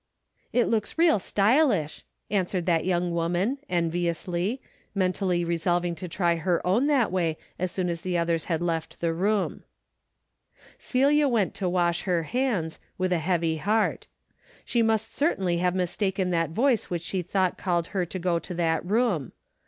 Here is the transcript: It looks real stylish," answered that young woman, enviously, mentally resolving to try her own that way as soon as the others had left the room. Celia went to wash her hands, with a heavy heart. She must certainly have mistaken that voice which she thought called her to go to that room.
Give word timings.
It 0.51 0.65
looks 0.67 0.97
real 0.97 1.19
stylish," 1.19 2.03
answered 2.31 2.65
that 2.65 2.85
young 2.85 3.11
woman, 3.11 3.59
enviously, 3.69 4.59
mentally 4.95 5.45
resolving 5.45 5.93
to 5.93 6.07
try 6.07 6.37
her 6.37 6.59
own 6.65 6.87
that 6.87 7.11
way 7.11 7.37
as 7.59 7.71
soon 7.71 7.87
as 7.87 8.01
the 8.01 8.17
others 8.17 8.45
had 8.45 8.63
left 8.63 8.99
the 8.99 9.13
room. 9.13 9.61
Celia 10.79 11.27
went 11.27 11.53
to 11.53 11.69
wash 11.69 12.01
her 12.05 12.23
hands, 12.23 12.79
with 12.97 13.13
a 13.13 13.19
heavy 13.19 13.57
heart. 13.57 14.07
She 14.65 14.81
must 14.81 15.13
certainly 15.13 15.57
have 15.57 15.75
mistaken 15.75 16.31
that 16.31 16.49
voice 16.49 16.89
which 16.89 17.03
she 17.03 17.21
thought 17.21 17.59
called 17.59 17.85
her 17.93 18.03
to 18.03 18.17
go 18.17 18.39
to 18.39 18.55
that 18.55 18.83
room. 18.83 19.33